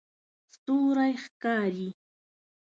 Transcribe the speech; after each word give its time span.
ستوری 0.53 1.13
ښکاري 1.23 1.89